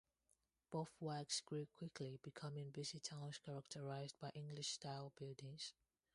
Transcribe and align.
Both 0.71 0.99
works 0.99 1.41
grew 1.41 1.67
quickly, 1.75 2.17
becoming 2.23 2.71
busy 2.71 2.99
towns 2.99 3.37
characterized 3.37 4.15
by 4.19 4.29
English-style 4.33 5.13
buildings. 5.15 5.73